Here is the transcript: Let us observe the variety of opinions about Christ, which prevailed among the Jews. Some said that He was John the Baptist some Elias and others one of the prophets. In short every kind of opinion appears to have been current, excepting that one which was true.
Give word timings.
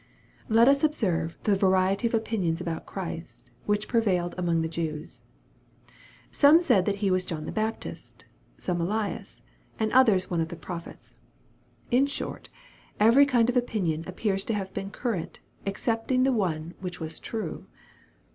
Let 0.49 0.67
us 0.67 0.83
observe 0.83 1.37
the 1.43 1.55
variety 1.55 2.07
of 2.07 2.15
opinions 2.15 2.59
about 2.59 2.87
Christ, 2.87 3.51
which 3.67 3.87
prevailed 3.87 4.33
among 4.35 4.63
the 4.63 4.67
Jews. 4.67 5.21
Some 6.31 6.59
said 6.59 6.85
that 6.85 6.95
He 7.05 7.11
was 7.11 7.23
John 7.23 7.45
the 7.45 7.51
Baptist 7.51 8.25
some 8.57 8.81
Elias 8.81 9.43
and 9.79 9.91
others 9.91 10.27
one 10.27 10.41
of 10.41 10.47
the 10.49 10.55
prophets. 10.55 11.13
In 11.91 12.07
short 12.07 12.49
every 12.99 13.27
kind 13.27 13.47
of 13.47 13.55
opinion 13.55 14.03
appears 14.07 14.43
to 14.45 14.55
have 14.55 14.73
been 14.73 14.89
current, 14.89 15.39
excepting 15.67 16.23
that 16.23 16.31
one 16.33 16.73
which 16.79 16.99
was 16.99 17.19
true. 17.19 17.67